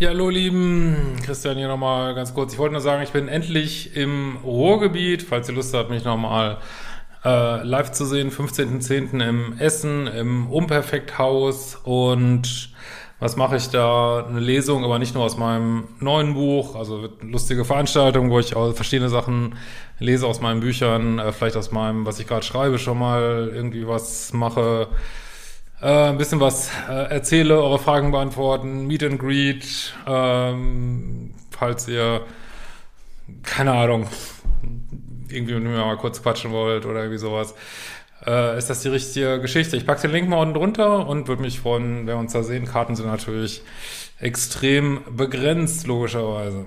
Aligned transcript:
Ja, 0.00 0.10
hallo 0.10 0.28
lieben, 0.28 1.16
Christian 1.24 1.56
hier 1.56 1.66
nochmal 1.66 2.14
ganz 2.14 2.32
kurz. 2.32 2.52
Ich 2.52 2.58
wollte 2.60 2.74
nur 2.74 2.80
sagen, 2.80 3.02
ich 3.02 3.10
bin 3.10 3.26
endlich 3.26 3.96
im 3.96 4.36
Ruhrgebiet, 4.44 5.24
falls 5.24 5.48
ihr 5.48 5.56
Lust 5.56 5.74
habt, 5.74 5.90
mich 5.90 6.04
nochmal 6.04 6.58
äh, 7.24 7.64
live 7.64 7.90
zu 7.90 8.04
sehen, 8.04 8.30
15.10. 8.30 9.20
im 9.28 9.58
Essen, 9.58 10.06
im 10.06 10.52
Unperfekthaus 10.52 11.80
und 11.82 12.70
was 13.18 13.34
mache 13.34 13.56
ich 13.56 13.70
da? 13.70 14.24
Eine 14.24 14.38
Lesung, 14.38 14.84
aber 14.84 15.00
nicht 15.00 15.16
nur 15.16 15.24
aus 15.24 15.36
meinem 15.36 15.88
neuen 15.98 16.34
Buch, 16.34 16.76
also 16.76 17.08
lustige 17.20 17.64
Veranstaltung, 17.64 18.30
wo 18.30 18.38
ich 18.38 18.54
auch 18.54 18.72
verschiedene 18.74 19.08
Sachen 19.08 19.56
lese 19.98 20.28
aus 20.28 20.40
meinen 20.40 20.60
Büchern, 20.60 21.18
äh, 21.18 21.32
vielleicht 21.32 21.56
aus 21.56 21.72
meinem, 21.72 22.06
was 22.06 22.20
ich 22.20 22.28
gerade 22.28 22.46
schreibe, 22.46 22.78
schon 22.78 23.00
mal 23.00 23.50
irgendwie 23.52 23.88
was 23.88 24.32
mache, 24.32 24.86
äh, 25.80 26.08
ein 26.08 26.18
bisschen 26.18 26.40
was 26.40 26.70
äh, 26.88 27.10
erzähle, 27.10 27.62
eure 27.62 27.78
Fragen 27.78 28.10
beantworten, 28.10 28.86
Meet 28.86 29.04
and 29.04 29.18
Greet, 29.18 29.94
ähm, 30.06 31.34
falls 31.50 31.88
ihr, 31.88 32.22
keine 33.42 33.72
Ahnung, 33.72 34.06
irgendwie 35.28 35.54
mit 35.54 35.64
mir 35.64 35.78
mal 35.78 35.96
kurz 35.96 36.22
quatschen 36.22 36.52
wollt 36.52 36.86
oder 36.86 37.00
irgendwie 37.00 37.18
sowas. 37.18 37.54
Äh, 38.26 38.58
ist 38.58 38.68
das 38.68 38.82
die 38.82 38.88
richtige 38.88 39.40
Geschichte? 39.40 39.76
Ich 39.76 39.86
packe 39.86 40.02
den 40.02 40.10
Link 40.10 40.28
mal 40.28 40.40
unten 40.40 40.54
drunter 40.54 41.06
und 41.06 41.28
würde 41.28 41.42
mich 41.42 41.60
freuen, 41.60 41.98
wenn 41.98 42.06
wir 42.06 42.16
uns 42.16 42.32
da 42.32 42.42
sehen. 42.42 42.66
Karten 42.66 42.96
sind 42.96 43.06
natürlich 43.06 43.62
extrem 44.18 45.00
begrenzt, 45.10 45.86
logischerweise. 45.86 46.66